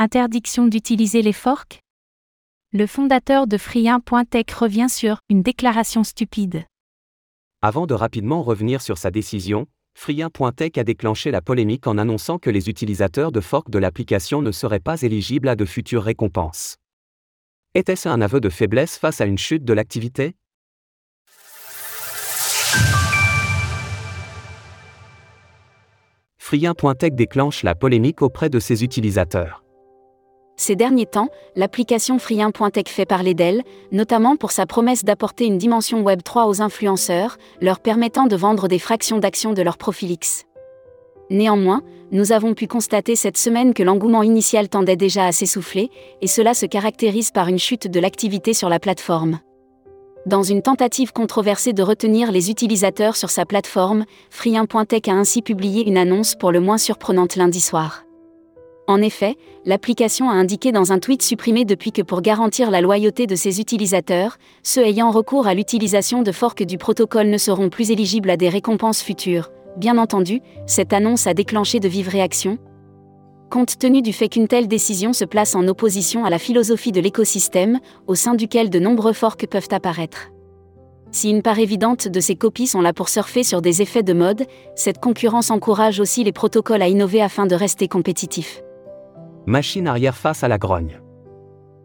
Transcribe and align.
Interdiction 0.00 0.68
d'utiliser 0.68 1.22
les 1.22 1.32
forks? 1.32 1.80
Le 2.72 2.86
fondateur 2.86 3.48
de 3.48 3.56
Free1.tech 3.56 4.54
revient 4.54 4.86
sur 4.88 5.18
une 5.28 5.42
déclaration 5.42 6.04
stupide. 6.04 6.66
Avant 7.62 7.84
de 7.88 7.94
rapidement 7.94 8.44
revenir 8.44 8.80
sur 8.80 8.96
sa 8.96 9.10
décision, 9.10 9.66
Free1.tech 9.98 10.78
a 10.78 10.84
déclenché 10.84 11.32
la 11.32 11.42
polémique 11.42 11.88
en 11.88 11.98
annonçant 11.98 12.38
que 12.38 12.48
les 12.48 12.68
utilisateurs 12.68 13.32
de 13.32 13.40
fork 13.40 13.70
de 13.70 13.78
l'application 13.80 14.40
ne 14.40 14.52
seraient 14.52 14.78
pas 14.78 15.02
éligibles 15.02 15.48
à 15.48 15.56
de 15.56 15.64
futures 15.64 16.04
récompenses. 16.04 16.76
Était-ce 17.74 18.08
un 18.08 18.20
aveu 18.20 18.40
de 18.40 18.50
faiblesse 18.50 18.98
face 18.98 19.20
à 19.20 19.26
une 19.26 19.36
chute 19.36 19.64
de 19.64 19.72
l'activité? 19.72 20.36
Free1.tech 26.40 27.14
déclenche 27.14 27.64
la 27.64 27.74
polémique 27.74 28.22
auprès 28.22 28.48
de 28.48 28.60
ses 28.60 28.84
utilisateurs. 28.84 29.64
Ces 30.60 30.74
derniers 30.74 31.06
temps, 31.06 31.28
l'application 31.54 32.16
Free1.tech 32.16 32.88
fait 32.88 33.06
parler 33.06 33.32
d'elle, 33.32 33.62
notamment 33.92 34.34
pour 34.34 34.50
sa 34.50 34.66
promesse 34.66 35.04
d'apporter 35.04 35.46
une 35.46 35.56
dimension 35.56 36.02
Web 36.02 36.22
3 36.24 36.48
aux 36.48 36.60
influenceurs, 36.60 37.38
leur 37.60 37.78
permettant 37.78 38.26
de 38.26 38.34
vendre 38.34 38.66
des 38.66 38.80
fractions 38.80 39.18
d'actions 39.18 39.52
de 39.52 39.62
leur 39.62 39.78
profil 39.78 40.10
X. 40.10 40.46
Néanmoins, 41.30 41.82
nous 42.10 42.32
avons 42.32 42.54
pu 42.54 42.66
constater 42.66 43.14
cette 43.14 43.38
semaine 43.38 43.72
que 43.72 43.84
l'engouement 43.84 44.24
initial 44.24 44.68
tendait 44.68 44.96
déjà 44.96 45.26
à 45.26 45.32
s'essouffler, 45.32 45.90
et 46.22 46.26
cela 46.26 46.54
se 46.54 46.66
caractérise 46.66 47.30
par 47.30 47.46
une 47.46 47.60
chute 47.60 47.86
de 47.86 48.00
l'activité 48.00 48.52
sur 48.52 48.68
la 48.68 48.80
plateforme. 48.80 49.38
Dans 50.26 50.42
une 50.42 50.62
tentative 50.62 51.12
controversée 51.12 51.72
de 51.72 51.84
retenir 51.84 52.32
les 52.32 52.50
utilisateurs 52.50 53.14
sur 53.14 53.30
sa 53.30 53.46
plateforme, 53.46 54.06
Free1.tech 54.32 55.06
a 55.06 55.12
ainsi 55.12 55.40
publié 55.40 55.86
une 55.86 55.96
annonce 55.96 56.34
pour 56.34 56.50
le 56.50 56.58
moins 56.58 56.78
surprenante 56.78 57.36
lundi 57.36 57.60
soir. 57.60 58.07
En 58.88 59.02
effet, 59.02 59.36
l'application 59.66 60.30
a 60.30 60.32
indiqué 60.32 60.72
dans 60.72 60.92
un 60.92 60.98
tweet 60.98 61.20
supprimé 61.20 61.66
depuis 61.66 61.92
que 61.92 62.00
pour 62.00 62.22
garantir 62.22 62.70
la 62.70 62.80
loyauté 62.80 63.26
de 63.26 63.36
ses 63.36 63.60
utilisateurs, 63.60 64.38
ceux 64.62 64.82
ayant 64.82 65.10
recours 65.10 65.46
à 65.46 65.52
l'utilisation 65.52 66.22
de 66.22 66.32
forks 66.32 66.62
du 66.62 66.78
protocole 66.78 67.28
ne 67.28 67.36
seront 67.36 67.68
plus 67.68 67.90
éligibles 67.90 68.30
à 68.30 68.38
des 68.38 68.48
récompenses 68.48 69.02
futures. 69.02 69.50
Bien 69.76 69.98
entendu, 69.98 70.40
cette 70.66 70.94
annonce 70.94 71.26
a 71.26 71.34
déclenché 71.34 71.80
de 71.80 71.88
vives 71.88 72.08
réactions, 72.08 72.56
compte 73.50 73.78
tenu 73.78 74.00
du 74.00 74.14
fait 74.14 74.30
qu'une 74.30 74.48
telle 74.48 74.68
décision 74.68 75.12
se 75.12 75.26
place 75.26 75.54
en 75.54 75.68
opposition 75.68 76.24
à 76.24 76.30
la 76.30 76.38
philosophie 76.38 76.92
de 76.92 77.00
l'écosystème, 77.00 77.80
au 78.06 78.14
sein 78.14 78.34
duquel 78.34 78.70
de 78.70 78.78
nombreux 78.78 79.12
forks 79.12 79.46
peuvent 79.46 79.68
apparaître. 79.70 80.30
Si 81.10 81.28
une 81.28 81.42
part 81.42 81.58
évidente 81.58 82.08
de 82.08 82.20
ces 82.20 82.36
copies 82.36 82.66
sont 82.66 82.80
là 82.80 82.94
pour 82.94 83.10
surfer 83.10 83.42
sur 83.42 83.60
des 83.60 83.82
effets 83.82 84.02
de 84.02 84.14
mode, 84.14 84.46
cette 84.74 84.98
concurrence 84.98 85.50
encourage 85.50 86.00
aussi 86.00 86.24
les 86.24 86.32
protocoles 86.32 86.82
à 86.82 86.88
innover 86.88 87.20
afin 87.20 87.44
de 87.44 87.54
rester 87.54 87.86
compétitifs. 87.86 88.62
Machine 89.48 89.88
arrière 89.88 90.14
face 90.14 90.44
à 90.44 90.48
la 90.48 90.58
grogne. 90.58 91.00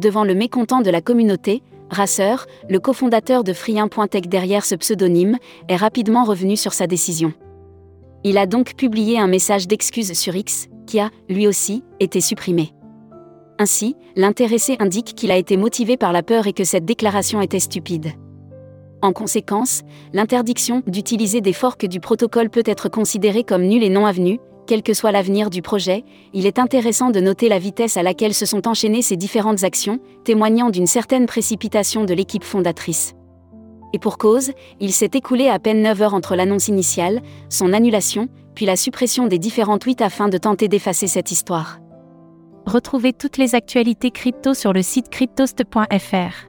Devant 0.00 0.24
le 0.24 0.34
mécontent 0.34 0.80
de 0.80 0.90
la 0.90 1.00
communauté, 1.00 1.62
Racer, 1.88 2.46
le 2.68 2.80
cofondateur 2.80 3.44
de 3.44 3.52
Free1.tech 3.52 4.22
derrière 4.22 4.64
ce 4.64 4.74
pseudonyme, 4.74 5.38
est 5.68 5.76
rapidement 5.76 6.24
revenu 6.24 6.56
sur 6.56 6.72
sa 6.72 6.88
décision. 6.88 7.32
Il 8.24 8.38
a 8.38 8.46
donc 8.46 8.74
publié 8.74 9.20
un 9.20 9.28
message 9.28 9.68
d'excuse 9.68 10.14
sur 10.14 10.34
X, 10.34 10.68
qui 10.88 10.98
a, 10.98 11.10
lui 11.28 11.46
aussi, 11.46 11.84
été 12.00 12.20
supprimé. 12.20 12.72
Ainsi, 13.60 13.94
l'intéressé 14.16 14.76
indique 14.80 15.14
qu'il 15.14 15.30
a 15.30 15.36
été 15.36 15.56
motivé 15.56 15.96
par 15.96 16.12
la 16.12 16.24
peur 16.24 16.48
et 16.48 16.52
que 16.54 16.64
cette 16.64 16.84
déclaration 16.84 17.40
était 17.40 17.60
stupide. 17.60 18.14
En 19.00 19.12
conséquence, 19.12 19.82
l'interdiction 20.12 20.82
d'utiliser 20.88 21.40
des 21.40 21.52
forks 21.52 21.86
du 21.86 22.00
protocole 22.00 22.50
peut 22.50 22.64
être 22.66 22.88
considérée 22.88 23.44
comme 23.44 23.62
nulle 23.62 23.84
et 23.84 23.90
non 23.90 24.06
avenue, 24.06 24.40
quel 24.66 24.82
que 24.82 24.94
soit 24.94 25.12
l'avenir 25.12 25.50
du 25.50 25.62
projet, 25.62 26.04
il 26.32 26.46
est 26.46 26.58
intéressant 26.58 27.10
de 27.10 27.20
noter 27.20 27.48
la 27.48 27.58
vitesse 27.58 27.96
à 27.96 28.02
laquelle 28.02 28.34
se 28.34 28.46
sont 28.46 28.66
enchaînées 28.66 29.02
ces 29.02 29.16
différentes 29.16 29.64
actions, 29.64 30.00
témoignant 30.24 30.70
d'une 30.70 30.86
certaine 30.86 31.26
précipitation 31.26 32.04
de 32.04 32.14
l'équipe 32.14 32.44
fondatrice. 32.44 33.14
Et 33.92 33.98
pour 33.98 34.18
cause, 34.18 34.52
il 34.80 34.92
s'est 34.92 35.10
écoulé 35.14 35.48
à 35.48 35.58
peine 35.58 35.82
9 35.82 36.02
heures 36.02 36.14
entre 36.14 36.34
l'annonce 36.34 36.68
initiale, 36.68 37.22
son 37.48 37.72
annulation, 37.72 38.28
puis 38.54 38.66
la 38.66 38.76
suppression 38.76 39.26
des 39.26 39.38
différents 39.38 39.78
tweets 39.78 40.02
afin 40.02 40.28
de 40.28 40.38
tenter 40.38 40.68
d'effacer 40.68 41.06
cette 41.06 41.30
histoire. 41.30 41.78
Retrouvez 42.66 43.12
toutes 43.12 43.36
les 43.36 43.54
actualités 43.54 44.10
crypto 44.10 44.54
sur 44.54 44.72
le 44.72 44.82
site 44.82 45.10
cryptost.fr. 45.10 46.48